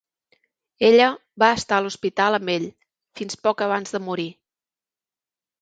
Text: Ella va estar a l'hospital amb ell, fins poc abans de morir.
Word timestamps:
Ella 0.87 1.09
va 1.43 1.49
estar 1.57 1.77
a 1.77 1.83
l'hospital 1.87 2.37
amb 2.39 2.53
ell, 2.55 2.67
fins 3.21 3.39
poc 3.49 3.65
abans 3.67 3.97
de 3.97 4.03
morir. 4.11 4.29